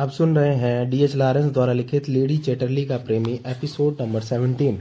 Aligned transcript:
आप 0.00 0.10
सुन 0.10 0.36
रहे 0.36 0.54
हैं 0.54 0.90
डीएच 0.90 1.14
लॉरेंस 1.14 1.52
द्वारा 1.52 1.72
लिखित 1.72 2.08
लेडी 2.08 2.36
चैटरली 2.38 2.84
का 2.84 2.96
प्रेमी 2.96 3.32
एपिसोड 3.46 3.96
नंबर 4.00 4.22
17 4.22 4.76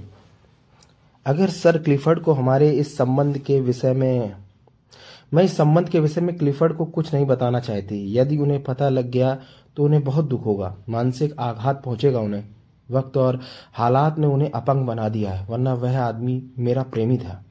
अगर 1.25 1.49
सर 1.49 1.77
क्लिफर्ड 1.77 2.19
को 2.19 2.33
हमारे 2.33 2.69
इस 2.71 2.95
संबंध 2.97 3.37
के 3.37 3.59
विषय 3.61 3.93
में, 3.93 4.31
मैं 5.33 5.43
इस 5.43 5.57
संबंध 5.57 5.89
के 5.89 5.99
विषय 5.99 6.21
में 6.21 6.37
क्लिफर्ड 6.37 6.73
को 6.73 6.85
कुछ 6.85 7.13
नहीं 7.13 7.25
बताना 7.25 7.59
चाहती। 7.59 8.17
यदि 8.17 8.37
उन्हें 8.37 8.63
पता 8.63 8.89
लग 8.89 9.09
गया 9.11 9.37
तो 9.77 9.83
उन्हें 9.83 10.03
बहुत 10.03 10.25
दुख 10.25 10.45
होगा, 10.45 10.75
मानसिक 10.89 11.35
आघात 11.39 11.83
पहुंचेगा 11.83 12.19
उन्हें। 12.19 12.43
वक्त 12.91 13.17
और 13.17 13.39
हालात 13.73 14.19
ने 14.19 14.27
उन्हें 14.27 14.51
अपंग 14.51 14.85
बना 14.87 15.09
दिया 15.09 15.31
है, 15.31 15.45
वरना 15.45 15.73
वह 15.73 15.99
आदमी 15.99 16.43
मेरा 16.59 16.83
प्रेमी 16.83 17.17
था। 17.17 17.43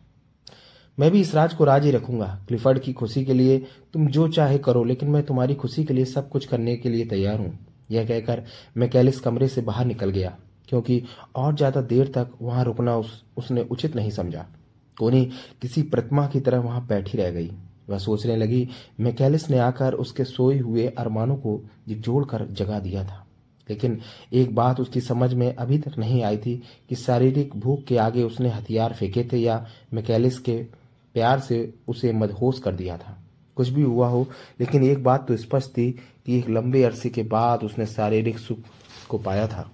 मैं 0.99 1.11
भी 1.11 1.21
इस 1.21 1.35
राज 1.35 1.55
को 1.55 1.65
राज 1.65 1.85
ही 1.85 1.91
रखूँगा। 1.91 2.27
क्लिफर्ड 2.48 2.79
की 2.79 2.93
खुशी 2.93 3.25
के 3.25 3.33
लिए 3.33 3.59
तुम 3.93 4.07
जो 4.09 4.29
चाहे 4.29 4.59
करो 4.59 4.83
लेकिन 4.84 5.09
मैं 5.09 5.23
तुम्हारी 5.23 5.55
खुशी 5.55 5.84
के 5.84 5.95
लिए 5.95 6.05
सब 6.07 6.29
कुछ 6.29 6.47
करने 6.47 6.77
के 6.77 6.88
लिए 6.88 7.07
तैयार 7.07 7.38
हूँ। 7.38 7.59
यह 7.91 8.07
कहकर 8.07 8.43
मैकेलिस 8.77 9.21
कमरे 9.21 9.48
से 9.48 9.61
बाहर 9.62 9.87
निकल 9.87 10.11
गया 10.11 10.37
क्योंकि 10.69 11.02
और 11.37 11.55
ज़्यादा 11.57 11.80
देर 11.83 12.12
तक 12.15 12.30
वहाँ 12.43 12.65
रुकना 12.65 12.97
उस, 12.97 13.23
उसने 13.37 13.62
उचित 13.62 13.97
नहीं 13.97 14.11
समझा। 14.11 14.47
कोनी 14.97 15.24
किसी 15.62 15.83
प्रतिमा 15.84 16.27
की 16.27 16.41
तरह 16.41 16.61
वहाँ 16.61 16.87
बैठी 16.87 17.19
रह 17.19 17.30
गई। 17.30 17.51
वह 17.88 17.99
सोचने 17.99 18.37
लगी 18.37 18.69
मैकेलिस 19.01 19.49
ने 19.51 19.59
आकर 19.59 19.95
उसके 19.95 20.24
सोए 20.24 20.59
हुए 20.59 20.87
अरमानों 20.88 21.37
को 21.37 21.60
जोड़कर 21.88 22.46
जगा 22.51 22.79
दिया 22.79 23.05
था। 23.05 23.24
लेकिन 23.69 23.99
एक 24.33 24.55
बात 24.55 24.80
उसकी 24.80 25.01
समझ 25.01 25.33
में 25.35 25.55
अभी 25.55 25.79
तक 25.79 25.99
नहीं 25.99 26.23
आई 26.24 26.37
थी 26.37 26.57
कि 26.88 26.95
शारीरिक 26.96 27.57
भूख 27.57 27.85
के 27.85 27.96
आगे 27.99 28.23
उसने 28.23 28.49
हथियार 28.49 28.93
फेंके 28.93 29.24
थे 29.33 29.38
या 29.38 29.65
मैकेलिस 29.95 30.38
के 30.38 30.59
प्यार 31.19 31.41
से 31.41 31.63
उसे 31.89 32.13
मदहोश 32.15 32.59
कर 32.59 32.75
दिया 32.75 32.97
था। 32.99 33.17
कुछ 33.57 33.69
भी 33.69 33.83
हुआ 33.83 34.09
हो, 34.09 34.27
लेकिन 34.61 34.83
एक 34.85 35.02
बात 35.05 35.27
तो 35.29 35.37
स्पष्ट 35.37 35.71
थी 35.71 35.91
कि 36.27 36.38
एक 36.38 36.49
लंबे 36.49 36.83
अरसे 36.83 37.09
के 37.10 37.23
बाद 37.23 37.63
उसने 37.65 37.87
शारीरिक 37.87 38.38
सुख 38.38 38.59
को 39.09 39.19
पाया 39.19 39.47
था। 39.47 39.71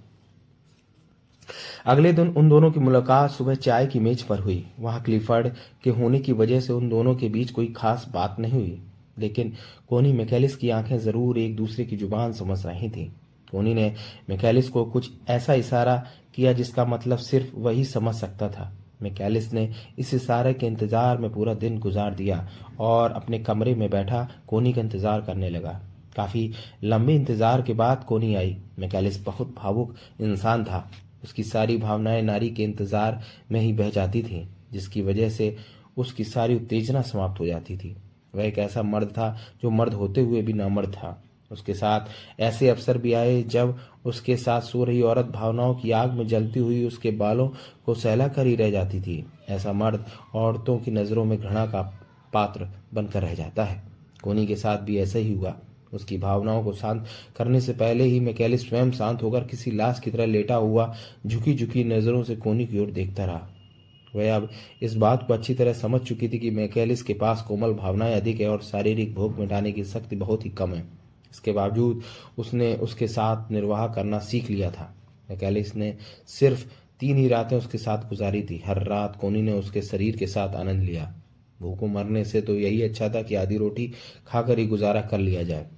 अगले 1.86 2.12
दिन 2.12 2.28
उन 2.28 2.48
दोनों 2.48 2.70
की 2.70 2.80
मुलाकात 2.80 3.30
सुबह 3.30 3.54
चाय 3.54 3.86
की 3.86 4.00
मेज 4.00 4.22
पर 4.22 4.38
हुई। 4.38 4.64
वहाँ 4.80 5.02
क्लिफर्ड 5.02 5.48
के 5.84 5.90
होने 5.90 6.18
की 6.18 6.32
वजह 6.32 6.60
से 6.60 6.72
उन 6.72 6.88
दोनों 6.88 7.14
के 7.14 7.28
बीच 7.28 7.50
कोई 7.50 7.66
खास 7.76 8.06
बात 8.12 8.36
नहीं 8.40 8.52
हुई, 8.52 8.80
लेकिन 9.18 9.52
कोनी 9.88 10.12
मैकेलिस 10.12 10.56
की 10.56 10.70
आँखें 10.70 10.98
ज़रूर 10.98 11.38
एक 11.38 11.56
दूसरे 11.56 11.84
की 11.84 11.96
ज़ुबान 11.96 12.32
समझ 12.32 12.64
रही 12.66 12.90
थी। 12.90 13.04
कोनी 13.50 13.74
ने 13.74 13.94
मैकेलिस 14.30 14.68
को 14.68 14.84
कुछ 14.84 15.10
ऐसा 15.28 15.54
इशारा 15.54 15.96
किया 16.34 16.52
जिसका 16.52 16.84
मतलब 16.84 17.18
सिर्फ़ 17.18 17.54
वही 17.56 17.84
समझ 17.84 18.14
सकता 18.14 18.48
था। 18.48 18.72
मैकेलिस 19.02 19.52
ने 19.52 19.68
इस 19.98 20.12
इशारे 20.14 20.52
के 20.54 20.66
इंतज़ार 20.66 21.18
में 21.18 21.32
पूरा 21.32 21.54
दिन 21.54 21.78
गुजार 21.78 22.14
दिया 22.14 22.46
और 22.80 23.12
अपने 23.12 23.38
कमरे 23.38 23.74
में 23.74 23.88
बैठा 23.90 24.28
कोनी 24.48 24.72
का 24.72 24.80
इंतज़ार 24.80 25.20
करने 25.20 25.50
लगा। 25.50 25.80
काफ़ी 26.16 26.50
लंबे 26.84 27.14
इंतज़ार 27.14 27.62
के 27.62 27.72
बाद 27.72 28.04
कोनी 28.04 28.34
आई। 28.34 28.56
मैकेलिस 28.78 29.22
बहुत 29.24 29.54
भावुक 29.56 29.94
इंसान 30.20 30.64
था। 30.64 30.88
उसकी 31.24 31.42
सारी 31.42 31.76
भावनाएँ 31.76 32.22
नारी 32.22 32.50
के 32.50 32.62
इंतज़ार 32.62 33.20
में 33.52 33.60
ही 33.60 33.72
बह 33.72 33.90
जाती 33.90 34.22
थी, 34.22 34.46
जिसकी 34.72 35.02
वजह 35.02 35.28
से 35.28 35.56
उसकी 35.96 36.24
सारी 36.24 36.54
उत्तेजना 36.56 37.02
समाप्त 37.02 37.40
हो 37.40 37.46
जाती 37.46 37.76
थी। 37.76 37.96
वह 38.34 38.44
एक 38.44 38.58
ऐसा 38.58 38.82
मर्द 38.82 39.08
था 39.08 39.36
जो 39.62 39.70
मर्द 39.70 39.94
होते 39.94 40.20
हुए 40.20 40.42
भी 40.42 40.52
नामर्द 40.52 40.92
था। 40.92 41.20
उसके 41.54 41.74
साथ 41.74 42.40
ऐसे 42.40 42.68
अवसर 42.68 42.98
भी 42.98 43.12
आए 43.12 43.42
जब 43.42 43.78
उसके 44.04 44.36
साथ 44.36 44.60
सो 44.60 44.84
रही 44.84 45.02
औरत 45.02 45.26
भावनाओं 45.26 45.74
की 45.74 45.90
आग 45.90 46.12
में 46.12 46.26
जलती 46.26 46.60
हुई 46.60 46.84
उसके 46.84 47.10
बालों 47.10 47.48
को 47.86 47.94
सहला 47.94 48.28
कर 48.28 48.46
ही 48.46 48.56
रह 48.56 48.70
जाती 48.70 49.00
थी। 49.00 49.24
ऐसा 49.48 49.72
मर्द 49.72 50.04
औरतों 50.34 50.78
की 50.78 50.90
नज़रों 50.90 51.24
में 51.24 51.38
घृणा 51.38 51.66
का 51.66 51.82
पात्र 52.32 52.68
बनकर 52.94 53.22
रह 53.22 53.34
जाता 53.34 53.64
है। 53.64 53.82
कोनी 54.22 54.46
के 54.46 54.56
साथ 54.56 54.78
भी 54.78 54.98
ऐसा 54.98 55.18
ही 55.18 55.32
हुआ। 55.34 55.54
उसकी 55.92 56.16
भावनाओं 56.18 56.64
को 56.64 56.72
शांत 56.72 57.06
करने 57.36 57.60
से 57.60 57.72
पहले 57.72 58.04
ही 58.04 58.20
मैकेलिस 58.20 58.68
स्वयं 58.68 58.90
शांत 58.90 59.22
होकर 59.22 59.44
किसी 59.44 59.70
लाश 59.70 60.00
की 60.00 60.10
तरह 60.10 60.26
लेटा 60.26 60.54
हुआ 60.54 60.94
झुकी 61.26 61.54
झुकी 61.54 61.84
नज़रों 61.84 62.22
से 62.22 62.36
कोनी 62.36 62.66
की 62.66 62.78
ओर 62.78 62.90
देखता 62.90 63.24
रहा। 63.24 63.48
वह 64.16 64.36
अब 64.36 64.48
इस 64.82 64.94
बात 64.94 65.26
को 65.26 65.34
अच्छी 65.34 65.54
तरह 65.54 65.72
समझ 65.72 66.00
चुकी 66.00 66.28
थी 66.28 66.38
कि 66.38 66.50
मैकेलिस 66.50 67.02
के 67.02 67.14
पास 67.14 67.42
कोमल 67.42 67.72
भावनाएँ 67.74 68.14
अधिक 68.14 68.40
है 68.40 68.48
और 68.48 68.62
शारीरिक 68.62 69.14
भोग 69.14 69.38
मिटाने 69.38 69.72
की 69.72 69.84
शक्ति 69.84 70.16
बहुत 70.16 70.44
ही 70.44 70.50
कम 70.50 70.74
है। 70.74 71.03
इसके 71.34 71.52
बावजूद 71.52 72.02
उसने 72.38 72.74
उसके 72.74 73.08
साथ 73.08 73.52
निर्वाह 73.52 73.86
करना 73.88 74.18
सीख 74.18 74.50
लिया 74.50 74.70
था। 74.70 74.94
मैकेलिस 75.30 75.76
ने 75.76 75.96
सिर्फ़ 76.26 76.66
तीन 77.00 77.16
ही 77.16 77.28
रातें 77.28 77.56
उसके 77.56 77.78
साथ 77.78 78.08
गुजारी 78.08 78.42
थी। 78.42 78.62
हर 78.66 78.84
रात 78.84 79.16
कोनी 79.16 79.42
ने 79.42 79.52
उसके 79.52 79.82
शरीर 79.82 80.16
के 80.16 80.26
साथ 80.26 80.48
आनंद 80.48 80.82
लिया। 80.82 81.14
भूखों 81.62 81.88
मरने 81.88 82.24
से 82.24 82.40
तो 82.40 82.54
यही 82.54 82.82
अच्छा 82.82 83.08
था 83.08 83.22
कि 83.22 83.34
आधी 83.34 83.56
रोटी 83.56 83.92
खाकर 84.26 84.58
ही 84.58 84.66
गुजारा 84.66 85.00
कर 85.00 85.18
लिया 85.18 85.42
जाए। 85.42 85.70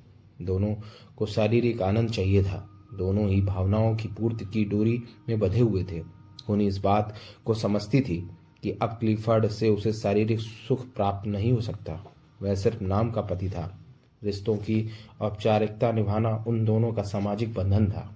दोनों 0.42 0.74
को 1.16 1.26
शारीरिक 1.26 1.82
आनंद 1.82 2.10
चाहिए 2.10 2.42
था। 2.42 2.70
दोनों 2.94 3.28
ही 3.28 3.40
भावनाओं 3.40 3.96
की 3.96 4.08
पूर्ति 4.08 4.44
की 4.44 4.64
डोरी 4.64 5.02
में 5.28 5.38
बधे 5.38 5.60
हुए 5.60 5.84
थे। 5.84 5.98
कोनी 6.46 6.66
इस 6.66 6.78
बात 6.78 7.14
को 7.44 7.54
समझती 7.54 8.00
थी 8.00 8.30
कि 8.62 8.70
अब 8.70 8.88
क्लिफर्ड 8.88 9.46
से 9.46 9.68
उसे 9.68 9.92
शारीरिक 9.92 10.40
सुख 10.40 10.86
प्राप्त 10.86 11.28
नहीं 11.28 11.52
हो 11.52 11.60
सकता। 11.60 12.12
वह 12.42 12.54
सिर्फ़ 12.54 12.84
नाम 12.84 13.10
का 13.10 13.20
पति 13.20 13.48
था। 13.50 13.85
रिश्तों 14.26 14.56
की 14.56 14.88
औपचारिकता 15.20 15.92
निभाना 15.92 16.44
उन 16.46 16.64
दोनों 16.64 16.92
का 16.92 17.02
सामाजिक 17.02 17.54
बंधन 17.54 17.86
था। 17.86 18.12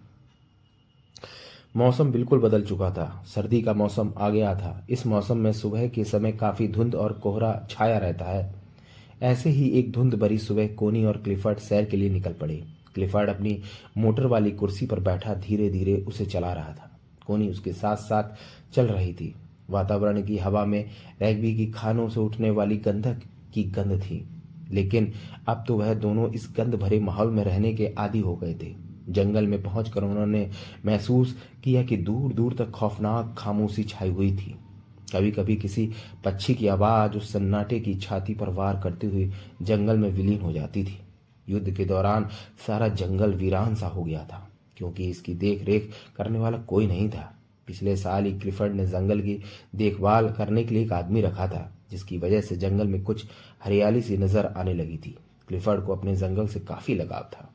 मौसम 1.76 2.12
बिल्कुल 2.12 2.38
बदल 2.38 2.62
चुका 2.62 2.91
था। 2.91 3.25
सर्दी 3.26 3.62
का 3.62 3.72
मौसम 3.75 4.12
आ 4.19 4.28
गया 4.31 4.54
था। 4.54 4.87
इस 4.91 5.06
मौसम 5.06 5.37
में 5.37 5.53
सुबह 5.53 5.88
के 5.88 6.04
समय 6.04 6.32
काफ़ी 6.32 6.69
धुंध 6.69 6.94
और 6.94 7.12
कोहरा 7.12 7.66
छाया 7.71 7.98
रहता 7.98 8.25
है। 8.25 8.54
ऐसे 9.22 9.50
ही 9.50 9.69
एक 9.69 9.93
धुंध 9.93 10.15
भरी 10.15 10.38
सुबह 10.38 10.69
कोनी 10.69 11.04
और 11.04 11.16
क्लिफर्ड 11.16 11.59
सैर 11.59 11.84
के 11.84 11.97
लिए 11.97 12.10
निकल 12.10 12.32
पड़े। 12.32 12.65
क्लिफर्ड 12.94 13.31
अपनी 13.31 13.62
मोटर 13.98 14.27
वाली 14.27 14.50
कुर्सी 14.50 14.87
पर 14.87 15.00
बैठा 15.00 15.34
धीरे 15.34 15.71
धीरे 15.71 15.97
उसे 15.97 16.27
चला 16.27 16.53
रहा 16.53 16.72
था। 16.72 16.98
कोनी 17.27 17.48
उसके 17.48 17.72
साथ 17.72 17.97
साथ 17.97 18.25
चल 18.75 18.87
रही 18.87 19.12
थी। 19.15 19.34
वातावरण 19.71 20.22
की 20.22 20.38
हवा 20.38 20.65
में 20.65 20.91
रैगबी 21.21 21.56
की 21.56 21.66
खानों 21.66 22.09
से 22.09 22.21
उठने 22.21 22.50
वाली 22.50 22.77
गंधक 22.77 23.22
की 23.54 23.65
गंध 23.65 24.00
थी। 24.00 24.25
लेकिन 24.70 25.12
अब 25.48 25.64
तो 25.69 25.76
वह 25.76 25.92
दोनों 25.97 26.31
इस 26.31 26.48
गंद 26.56 26.75
भरे 26.75 27.00
माहौल 27.00 27.31
में 27.31 27.42
रहने 27.44 27.72
के 27.75 27.92
आदि 27.98 28.20
हो 28.20 28.36
गए 28.36 28.54
थे। 28.54 28.75
जंगल 29.08 29.47
में 29.47 29.62
पहुंचकर 29.62 30.04
उन्होंने 30.04 30.48
महसूस 30.86 31.34
किया 31.64 31.82
कि 31.82 31.97
दूर 31.98 32.32
दूर 32.32 32.54
तक 32.54 32.70
खौफनाक 32.70 33.34
खामोशी 33.38 33.84
छाई 33.84 34.10
हुई 34.10 34.30
थी। 34.36 34.54
कभी 35.14 35.30
कभी 35.30 35.56
किसी 35.56 35.88
पक्षी 36.25 36.54
की 36.54 36.66
आवाज़ 36.69 37.16
उस 37.16 37.32
सन्नाटे 37.32 37.80
की 37.80 37.94
छाती 37.97 38.34
पर 38.34 38.48
वार 38.48 38.80
करते 38.80 39.06
हुए 39.06 39.30
जंगल 39.62 39.98
में 39.98 40.10
विलीन 40.10 40.41
हो 40.41 40.53
जाती 40.53 40.84
थी। 40.84 40.98
युद्ध 41.48 41.70
के 41.70 41.84
दौरान 41.84 42.28
सारा 42.66 42.88
जंगल 42.88 43.32
वीरान 43.34 43.75
सा 43.75 43.86
हो 43.86 44.03
गया 44.03 44.25
था, 44.25 44.47
क्योंकि 44.76 45.09
इसकी 45.10 45.34
देख 45.34 45.64
रेख 45.64 45.91
करने 46.16 46.38
वाला 46.38 46.59
कोई 46.59 46.86
नहीं 46.86 47.09
था। 47.10 47.32
पिछले 47.66 47.97
साल 47.97 48.25
ही 48.25 48.32
क्लिफर्ड 48.38 48.75
ने 48.75 48.86
जंगल 48.86 49.20
की 49.20 49.38
देखभाल 49.75 50.28
करने 50.28 50.64
के 50.64 50.75
लिए 50.75 50.84
एक 50.84 50.92
आदमी 50.92 51.20
रखा 51.20 51.47
था। 51.48 51.70
जिसकी 51.90 52.18
वजह 52.18 52.40
से 52.40 52.56
जंगल 52.56 52.86
में 52.86 53.02
कुछ 53.02 53.26
हरियाली 53.64 54.02
सी 54.02 54.16
नज़र 54.16 54.46
आने 54.46 54.74
लगी 54.74 54.96
थी। 54.96 55.16
क्लिफर्ड 55.48 55.84
को 55.84 55.96
अपने 55.96 56.16
जंगल 56.16 56.46
से 56.46 56.60
काफ़ी 56.60 56.94
लगाव 56.94 57.22
था। 57.22 57.52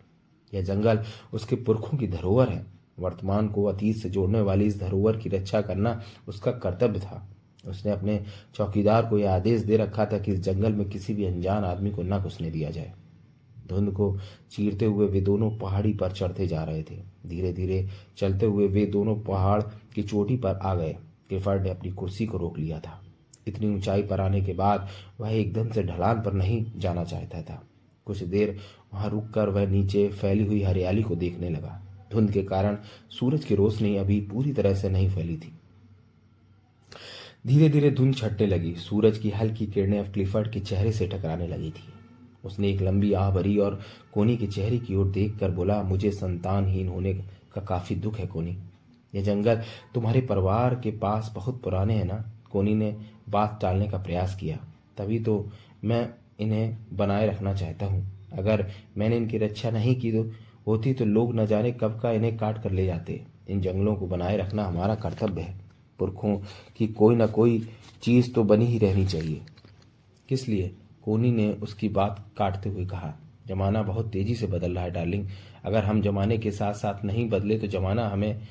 यह 0.53 0.61
जंगल 0.61 1.03
उसके 1.33 1.55
पुरखों 1.55 1.97
की 1.97 2.07
धरोहर 2.07 2.49
है। 2.49 2.65
वर्तमान 2.99 3.47
को 3.47 3.63
अतीत 3.63 3.95
से 3.95 4.09
जोड़ने 4.09 4.41
वाली 4.41 4.65
इस 4.65 4.79
धरोहर 4.79 5.17
की 5.17 5.29
रक्षा 5.29 5.61
करना 5.61 6.01
उसका 6.27 6.51
कर्तव्य 6.51 6.99
था। 6.99 7.29
उसने 7.67 7.91
अपने 7.91 8.25
चौकीदार 8.55 9.05
को 9.05 9.17
यह 9.17 9.33
आदेश 9.33 9.61
दे 9.61 9.77
रखा 9.77 10.05
था 10.05 10.19
कि 10.19 10.31
इस 10.31 10.39
जंगल 10.39 10.73
में 10.73 10.89
किसी 10.89 11.13
भी 11.13 11.25
अनजान 11.25 11.63
आदमी 11.63 11.91
को 11.91 12.03
न 12.03 12.19
घुसने 12.19 12.51
दिया 12.51 12.69
जाए। 12.69 12.93
धुंध 13.67 13.91
को 13.91 14.17
चीरते 14.51 14.85
हुए 14.85 15.07
वे 15.07 15.21
दोनों 15.21 15.51
पहाड़ी 15.51 15.93
पर 15.93 16.11
चढ़ते 16.11 16.47
जा 16.47 16.63
रहे 16.63 16.83
थे। 16.83 16.95
धीरे 17.27 17.53
धीरे 17.53 17.89
चलते 18.17 18.45
हुए 18.45 18.67
वे 18.67 18.85
दोनों 18.85 19.15
पहाड़ 19.15 19.61
की 19.95 20.03
चोटी 20.03 20.37
पर 20.37 20.55
आ 20.55 20.75
गए। 20.75 20.93
क्लिफर्ड 21.29 21.63
ने 21.63 21.69
अपनी 21.69 21.91
कुर्सी 21.91 22.25
को 22.25 22.37
रोक 22.37 22.59
लिया 22.59 22.79
था। 22.79 23.04
इतनी 23.47 23.73
ऊंचाई 23.75 24.03
पर 24.03 24.21
आने 24.21 24.41
के 24.41 24.53
बाद 24.53 24.87
वह 25.19 25.31
एकदम 25.31 25.69
से 25.69 25.83
ढलान 25.83 26.21
पर 26.21 26.33
नहीं 26.33 26.65
जाना 26.77 27.03
चाहता 27.03 27.41
था। 27.41 27.61
कुछ 28.05 28.23
देर 28.23 28.57
वहाँ 28.93 29.09
रुककर 29.09 29.49
वह 29.49 29.67
नीचे 29.67 30.07
फैली 30.07 30.45
हुई 30.45 30.61
हरियाली 30.63 31.03
को 31.03 31.15
देखने 31.15 31.49
लगा। 31.49 31.81
धुंध 32.11 32.31
के 32.31 32.43
कारण 32.43 32.77
सूरज 33.09 33.45
की 33.45 33.55
रोशनी 33.55 33.95
अभी 33.97 34.19
पूरी 34.21 34.53
तरह 34.53 34.73
से 34.73 34.89
नहीं 34.89 35.09
फैली 35.09 35.37
थी। 35.37 35.53
धीरे 37.47 37.69
धीरे 37.69 37.91
धुंध 37.91 38.15
छटने 38.15 38.47
लगी। 38.47 38.73
सूरज 38.75 39.17
की 39.17 39.29
हल्की 39.29 39.65
किरणें 39.67 39.99
अब 39.99 40.13
क्लिफर्ड 40.13 40.51
के 40.51 40.59
चेहरे 40.59 40.91
से 40.91 41.07
टकराने 41.07 41.47
लगी 41.47 41.69
थी। 41.69 41.93
उसने 42.45 42.69
एक 42.69 42.81
लंबी 42.81 43.13
आह 43.13 43.29
भरी 43.31 43.57
और 43.57 43.79
कोनी 44.13 44.37
के 44.37 44.47
चेहरे 44.47 44.77
की 44.77 44.95
ओर 44.95 45.07
देखकर 45.07 45.51
बोला, 45.51 45.81
मुझे 45.83 46.11
संतानहीन 46.11 46.87
होने 46.87 47.13
का 47.53 47.61
काफ़ी 47.61 47.95
दुख 47.95 48.17
है, 48.17 48.27
कोनी। 48.27 48.57
यह 49.15 49.23
जंगल 49.23 49.61
तुम्हारे 49.93 50.21
परिवार 50.21 50.75
के 50.75 50.91
पास 50.91 51.31
बहुत 51.35 51.61
पुराने 51.61 51.93
हैं 51.93 52.05
ना? 52.05 52.31
कोनी 52.51 52.73
ने 52.75 52.95
बात 53.27 53.57
टालने 53.61 53.87
का 53.87 53.97
प्रयास 53.97 54.35
किया, 54.35 54.57
तभी 54.97 55.19
तो 55.19 55.45
मैं 55.83 56.09
इन्हें 56.39 56.77
बनाए 56.93 57.27
रखना 57.27 57.53
चाहता 57.53 57.85
हूँ। 57.85 58.05
अगर 58.33 58.65
मैंने 58.97 59.17
इनकी 59.17 59.37
रक्षा 59.37 59.69
नहीं 59.71 59.95
की 59.95 60.11
तो 60.11 60.23
होती 60.67 60.93
तो 60.93 61.05
लोग 61.05 61.35
न 61.35 61.45
जाने 61.45 61.71
कब 61.71 61.99
का 61.99 62.11
इन्हें 62.11 62.37
काट 62.37 62.61
कर 62.63 62.71
ले 62.71 62.85
जाते। 62.85 63.21
इन 63.49 63.61
जंगलों 63.61 63.95
को 63.95 64.07
बनाए 64.07 64.37
रखना 64.37 64.63
हमारा 64.63 64.95
कर्तव्य 64.95 65.41
है। 65.41 65.55
पुरखों 65.99 66.37
की 66.77 66.87
कोई 66.87 67.15
ना 67.15 67.27
कोई 67.27 67.67
चीज़ 68.03 68.33
तो 68.33 68.43
बनी 68.43 68.65
ही 68.65 68.77
रहनी 68.77 69.05
चाहिए। 69.05 69.41
किस 70.29 70.47
लिए? 70.47 70.71
कोनी 71.05 71.31
ने 71.31 71.51
उसकी 71.53 71.89
बात 71.89 72.25
काटते 72.37 72.69
हुए 72.69 72.85
कहा, 72.85 73.13
जमाना 73.47 73.81
बहुत 73.83 74.09
तेज़ी 74.11 74.35
से 74.35 74.47
बदल 74.47 74.71
रहा 74.71 74.83
है, 74.83 74.91
डार्लिंग। 74.91 75.27
अगर 75.65 75.83
हम 75.83 76.01
जमाने 76.01 76.37
के 76.37 76.51
साथ 76.51 76.73
साथ 76.73 77.03
नहीं 77.05 77.29
बदले 77.29 77.57
तो 77.59 77.67
जमाना 77.67 78.07
हमें, 78.09 78.41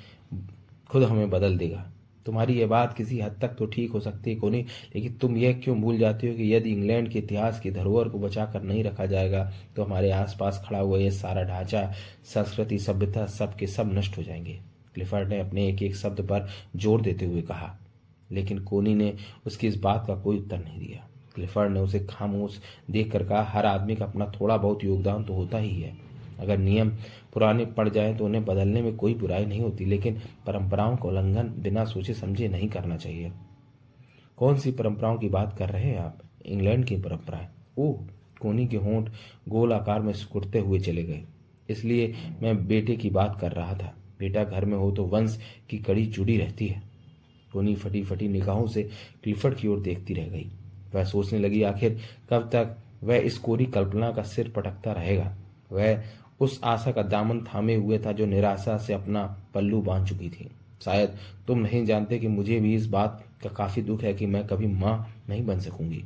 खुद 0.91 1.03
हमें 1.03 1.31
बदल 1.31 1.57
देगा। 1.59 1.85
तुम्हारी 2.27 2.55
ये 2.55 2.67
बात 2.67 2.93
किसी 2.97 3.21
हद 3.21 3.37
तक 3.41 3.49
तो 3.49 3.67
ठीक 3.67 3.93
हो 3.93 4.01
सकती 4.01 4.31
है, 4.31 4.37
कोनी? 4.37 4.61
लेकिन 4.95 5.13
तुम 5.13 5.37
यह 5.37 5.61
क्यों 5.65 5.81
भूल 5.81 5.99
जाती 5.99 6.29
हो 6.29 6.35
कि 6.35 6.53
यदि 6.55 6.71
इंग्लैंड 6.71 7.09
के 7.09 7.19
इतिहास 7.19 7.61
की 7.61 7.71
धरोहर 7.71 8.09
को 8.09 8.19
बचाकर 8.19 8.63
नहीं 8.63 8.85
रखा 8.85 9.07
जाएगा 9.07 9.51
तो 9.77 9.85
हमारे 9.85 10.11
आसपास 10.11 10.63
खड़ा 10.69 10.79
हुआ 10.79 10.99
ये 10.99 11.11
सारा 11.11 11.43
ढांचा, 11.43 11.93
संस्कृति, 12.25 12.79
सभ्यता 12.79 13.27
सब 13.27 13.57
के 13.57 13.67
सब 13.67 13.91
नष्ट 13.95 14.19
हो 14.19 14.23
जाएँगे। 14.23 14.59
क्लिफर्ड 14.95 15.29
ने 15.29 15.41
अपने 15.41 15.69
एक 15.69 15.83
एक 15.83 15.97
शब्द 15.97 16.21
पर 16.21 16.49
ज़ोर 16.77 17.01
देते 17.01 17.27
हुए 17.27 17.43
कहा। 17.43 17.75
लेकिन 18.33 18.59
कोनी 18.59 18.95
ने 18.95 19.13
उसकी 19.47 19.67
इस 19.67 19.81
बात 19.81 20.05
का 20.07 20.15
कोई 20.17 20.39
उत्तर 20.39 20.59
नहीं 20.59 20.79
दिया। 20.79 21.07
क्लिफर्ड 21.35 21.73
ने 21.73 21.81
उसे 21.81 21.99
खामोश 22.11 22.59
देख 22.91 23.11
कर 23.13 23.25
कहा, 23.25 23.43
हर 23.43 23.67
आदमी 23.67 23.97
का 23.97 24.05
अपना 24.05 24.33
थोड़ा 24.41 24.57
बहुत 24.57 24.85
योगदान 24.85 25.25
तो 25.25 25.35
होता 25.35 25.59
ही 25.59 25.81
है। 25.81 25.97
अगर 26.41 26.59
नियम 26.59 26.91
पुराने 27.35 27.65
पड़ 27.67 27.89
जाए 27.89 28.15
तो 28.15 28.25
उन्हें 28.25 28.45
बदलने 28.45 28.83
में 28.83 28.97
कोई 28.97 29.15
बुराई 29.15 29.47
नहीं 29.47 29.61
होती, 29.61 29.85
लेकिन 29.85 30.21
परंपराओं 30.47 30.97
का 30.97 31.09
उल्लंघन 31.09 31.55
बिना 31.59 31.85
सोचे 31.85 32.15
समझे 32.15 32.49
नहीं 32.49 32.69
करना 32.69 32.97
चाहिए। 32.97 33.33
कौन 34.37 34.59
सी 34.59 34.73
परंपराओं 34.73 35.19
की 35.19 35.29
बात 35.29 35.57
कर 35.59 35.69
रहे 35.69 35.83
हैं 35.83 35.99
आप? 35.99 36.19
इंग्लैंड 36.47 36.85
की 36.85 36.97
परंपराएँ 36.97 37.47
ओह, 37.79 37.99
कोनी 38.41 38.67
के 38.67 38.77
होंठ 38.77 39.11
गोल 39.49 39.73
आकार 39.73 40.01
में 40.01 40.13
सिकुड़ते 40.13 40.59
हुए 40.59 40.79
चले 40.79 41.03
गए। 41.03 41.23
इसलिए 41.71 42.15
मैं 42.43 42.67
बेटे 42.67 42.97
की 42.97 43.11
बात 43.11 43.39
कर 43.41 43.53
रहा 43.53 43.75
था। 43.75 43.95
बेटा 44.19 44.45
घर 44.45 44.65
में 44.65 44.77
हो 44.79 44.91
तो 44.93 45.05
वंश 45.05 45.39
की 45.71 45.79
कड़ी 45.79 46.07
जुड़ी 46.07 46.37
रहती 46.37 46.67
है। 46.67 46.83
कोनी 47.53 47.75
फटी 47.75 48.03
फटी 48.03 48.29
निगाहों 48.29 48.67
से 48.67 48.83
क्लिफर्ड 49.23 49.55
की 49.55 49.69
ओर 49.69 49.81
देखती 49.81 50.15
रह 50.15 50.27
गई। 50.27 50.47
वह 50.95 51.05
सोचने 51.05 51.39
लगी, 51.39 51.63
आखिर 51.63 51.99
कब 52.31 52.51
तक 52.53 52.77
वह 53.05 53.17
इस 53.17 53.39
कोरी 53.39 53.67
कल्पना 53.67 54.11
का 54.13 54.23
सिर 54.23 54.49
पटकता 54.49 54.93
रहेगा? 54.93 55.37
वह 55.73 56.03
उस 56.41 56.61
आशा 56.65 56.93
का 56.93 57.03
दामन 57.03 57.41
थामे 57.41 57.75
हुए 57.75 57.99
था 57.99 58.13
जो 58.13 58.27
निराशा 58.27 58.79
से 58.79 58.93
अपना 58.93 59.41
पल्लू 59.55 59.83
बाँध 59.83 60.09
चुकी 60.09 60.29
थी। 60.31 60.51
शायद 60.85 61.17
तुम 61.47 61.59
नहीं 61.59 61.87
जानते 61.87 62.19
कि 62.19 62.29
मुझे 62.29 62.61
भी 62.61 62.75
इस 62.75 62.87
बात 62.87 63.25
का 63.43 63.51
काफ़ी 63.51 63.83
दुख 63.83 64.03
है 64.03 64.15
कि 64.15 64.27
मैं 64.27 64.47
कभी 64.47 64.67
माँ 64.67 65.15
नहीं 65.29 65.47
बन 65.47 65.61
सकूँगी। 65.61 66.05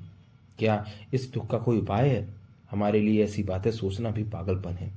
क्या 0.59 0.87
इस 1.15 1.33
दुख 1.33 1.51
का 1.51 1.59
कोई 1.59 1.79
उपाय 1.79 2.09
है? 2.09 2.35
हमारे 2.71 3.01
लिए 3.01 3.25
ऐसी 3.25 3.43
बातें 3.43 3.71
सोचना 3.71 4.11
भी 4.11 4.25
पागलपन 4.25 4.73
है। 4.73 4.93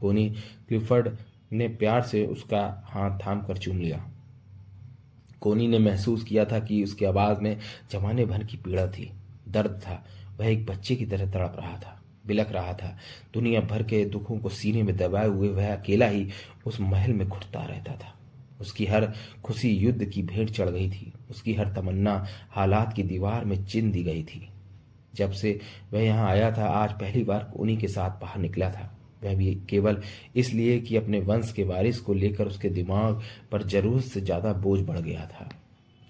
कोनी 0.00 0.30
क्लिफर्ड 0.68 1.16
ने 1.52 1.68
प्यार 1.68 2.02
से 2.02 2.26
उसका 2.26 2.82
हाथ 2.86 3.18
थाम 3.18 3.40
कर 3.40 3.56
चूम 3.56 3.78
लिया। 3.78 4.10
कोनी 5.40 5.68
ने 5.68 5.78
महसूस 5.78 6.24
किया 6.24 6.44
था 6.44 6.58
कि 6.58 6.84
उसकी 6.84 7.04
आवाज़ 7.04 7.40
में 7.40 7.56
जमाने 7.90 8.24
भर 8.24 8.44
की 8.44 8.56
पीड़ा 8.56 8.86
थी। 8.86 9.12
दर्द 9.48 9.70
था। 9.70 10.04
वह 10.40 10.46
एक 10.46 10.66
बच्चे 10.66 10.96
की 10.96 11.06
तरह 11.06 11.30
तड़प 11.30 11.56
रहा 11.56 11.76
था। 11.78 11.95
बिलक 12.26 12.52
रहा 12.52 12.72
था। 12.72 12.96
दुनिया 13.34 13.60
भर 13.60 13.82
के 13.82 14.04
दुखों 14.04 14.38
को 14.38 14.48
सीने 14.48 14.82
में 14.82 14.96
दबाए 14.96 15.28
हुए 15.28 15.48
वह 15.48 15.74
अकेला 15.74 16.06
ही 16.06 16.26
उस 16.66 16.80
महल 16.80 17.12
में 17.12 17.26
घुटता 17.28 17.64
रहता 17.64 17.92
था। 17.94 18.14
उसकी 18.60 18.86
हर 18.86 19.12
खुशी 19.44 19.70
युद्ध 19.70 20.04
की 20.04 20.22
भेंट 20.22 20.50
चढ़ 20.50 20.68
गई 20.68 20.88
थी। 20.90 21.12
उसकी 21.30 21.54
हर 21.54 21.72
तमन्ना 21.74 22.26
हालात 22.50 22.92
की 22.92 23.02
दीवार 23.02 23.44
में 23.44 23.64
चिन 23.64 23.90
दी 23.90 24.02
गई 24.02 24.22
थी। 24.22 24.48
जब 25.14 25.32
से 25.32 25.58
वह 25.92 26.02
यहाँ 26.02 26.28
आया 26.28 26.50
था, 26.52 26.66
आज 26.66 26.92
पहली 26.92 27.22
बार 27.24 27.52
उन्हीं 27.56 27.76
के 27.78 27.88
साथ 27.88 28.20
बाहर 28.20 28.38
निकला 28.38 28.70
था। 28.70 28.92
वह 29.24 29.34
भी 29.34 29.54
केवल 29.68 30.00
इसलिए 30.36 30.78
कि 30.80 30.96
अपने 30.96 31.20
वंश 31.20 31.52
के 31.52 31.64
वारिस 31.64 32.00
को 32.00 32.14
लेकर 32.14 32.46
उसके 32.46 32.68
दिमाग 32.68 33.22
पर 33.52 33.62
ज़रूरत 33.62 34.04
से 34.04 34.20
ज़्यादा 34.20 34.52
बोझ 34.52 34.80
बढ़ 34.80 34.98
गया 34.98 35.26
था। 35.26 35.48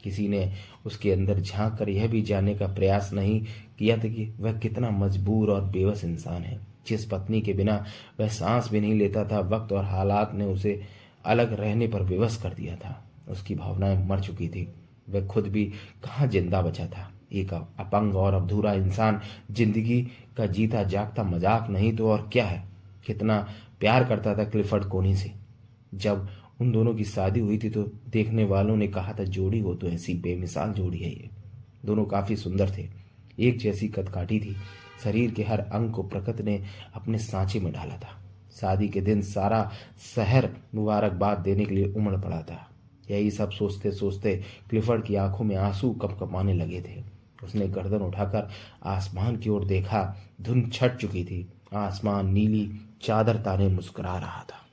किसी 0.05 0.27
ने 0.29 0.53
उसके 0.87 1.13
अंदर 1.13 1.41
झाँक 1.41 1.79
कर 1.79 1.89
यह 1.89 2.09
भी 2.09 2.23
जानने 2.23 2.55
का 2.55 2.67
प्रयास 2.67 3.11
नहीं 3.13 3.41
किया 3.79 3.97
था 3.97 4.09
कि 4.09 4.29
वह 4.41 4.59
कितना 4.59 4.91
मजबूर 4.91 5.51
और 5.51 5.65
बेबस 5.65 6.05
इंसान 6.05 6.43
है। 6.43 6.61
जिस 6.87 7.05
पत्नी 7.05 7.41
के 7.41 7.53
बिना 7.53 7.85
वह 8.21 8.29
सांस 8.29 8.69
भी 8.71 8.81
नहीं 8.81 8.95
लेता 8.95 9.25
था, 9.25 9.41
वक्त 9.41 9.73
और 9.73 9.85
हालात 9.85 10.35
ने 10.35 10.45
उसे 10.45 10.81
अलग 11.25 11.53
रहने 11.53 11.87
पर 11.89 12.03
विवश 12.03 12.37
कर 12.37 12.55
दिया 12.55 12.77
था। 12.77 13.03
उसकी 13.29 13.55
भावनाएँ 13.55 14.07
मर 14.09 14.21
चुकी 14.21 14.49
थी। 14.49 14.69
वह 15.11 15.27
खुद 15.27 15.47
भी 15.47 15.65
कहाँ 16.05 16.27
ज़िंदा 16.29 16.61
बचा 16.63 16.87
था? 16.87 17.11
एक 17.33 17.53
अपंग 17.53 18.17
और 18.17 18.35
अधूरा 18.35 18.73
इंसान, 18.73 19.21
ज़िंदगी 19.51 20.01
का 20.37 20.47
जीता 20.47 20.83
जागता 20.85 21.23
मज़ाक 21.23 21.71
नहीं 21.71 21.97
तो 21.97 22.09
और 22.09 22.29
क्या 22.33 22.47
है? 22.47 22.63
कितना 23.07 23.39
प्यार 23.81 24.05
करता 24.05 24.35
था 24.35 24.45
क्लिफर्ड 24.45 24.85
कोनी 24.85 25.15
से। 25.17 25.33
जब 25.95 26.29
उन 26.61 26.71
दोनों 26.73 26.95
की 26.95 27.05
शादी 27.05 27.41
हुई 27.41 27.59
थी 27.59 27.71
तो 27.71 27.83
देखने 28.09 28.45
वालों 28.45 28.77
ने 28.77 28.87
कहा 28.89 29.13
था, 29.13 29.25
जोड़ी 29.25 29.61
हो 29.61 29.75
तो 29.75 29.89
ऐसी 29.89 30.15
बेमिसाल 30.15 30.73
जोड़ी 30.73 30.99
है 30.99 31.11
ये। 31.11 31.31
दोनों 31.85 32.05
काफ़ी 32.05 32.37
सुंदर 32.37 32.71
थे। 32.79 32.89
एक 33.41 33.59
जैसी 33.59 33.89
कदकाठी 33.89 34.41
थी। 34.41 34.57
शरीर 35.05 35.31
के 35.31 35.43
हर 35.43 35.61
अंग 35.61 35.91
को 35.91 36.03
प्रकृति 36.03 36.43
ने 36.43 36.65
अपने 36.95 37.19
सांचे 37.19 37.61
में 37.61 37.73
डाला 37.73 37.97
था। 37.97 38.23
शादी 38.61 38.89
के 38.89 39.01
दिन 39.01 39.23
सारा 39.23 39.73
शहर 40.15 40.51
मुबारकबाद 40.75 41.39
देने 41.39 41.65
के 41.65 41.75
लिए 41.75 41.93
उमड़ 41.93 42.21
पड़ा 42.21 42.43
था। 42.43 42.71
यही 43.11 43.31
सब 43.31 43.51
सोचते 43.51 43.93
सोचते 43.93 44.43
क्लिफर्ड 44.71 45.05
की 45.05 45.15
आँखों 45.15 45.45
में 45.45 45.57
आँसू 45.57 45.91
कप 45.91 46.19
कपाने 46.21 46.55
लगे 46.55 46.81
थे। 46.81 47.05
उसने 47.45 47.69
गर्दन 47.69 47.99
उठाकर 47.99 48.49
आसमान 48.85 49.37
की 49.37 49.51
ओर 49.51 49.65
देखा। 49.65 50.17
धुंध 50.43 50.73
छट 50.73 50.97
चुकी 50.97 51.25
थी। 51.25 51.53
आसमान 51.75 52.33
नीली, 52.33 52.73
चादर 53.03 53.37
ताने 53.37 53.69
मुस्कुरा 53.69 54.19
रहा 54.19 54.43
था। 54.43 54.66